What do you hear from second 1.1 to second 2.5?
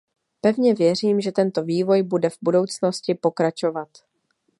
že tento vývoj bude v